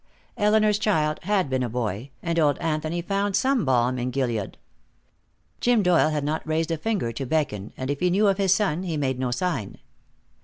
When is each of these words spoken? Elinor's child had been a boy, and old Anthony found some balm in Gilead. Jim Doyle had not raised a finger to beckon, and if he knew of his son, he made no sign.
Elinor's 0.35 0.79
child 0.79 1.19
had 1.25 1.47
been 1.47 1.61
a 1.61 1.69
boy, 1.69 2.09
and 2.23 2.39
old 2.39 2.57
Anthony 2.57 3.03
found 3.03 3.35
some 3.35 3.65
balm 3.65 3.99
in 3.99 4.09
Gilead. 4.09 4.57
Jim 5.59 5.83
Doyle 5.83 6.09
had 6.09 6.23
not 6.23 6.41
raised 6.47 6.71
a 6.71 6.77
finger 6.79 7.11
to 7.11 7.23
beckon, 7.27 7.71
and 7.77 7.91
if 7.91 7.99
he 7.99 8.09
knew 8.09 8.27
of 8.27 8.39
his 8.39 8.51
son, 8.51 8.81
he 8.81 8.97
made 8.97 9.19
no 9.19 9.29
sign. 9.29 9.77